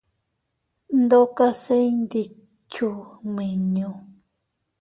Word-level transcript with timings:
Ndokase 1.01 1.73
iyndikchuu 1.87 2.99
nmiñu. 3.33 3.89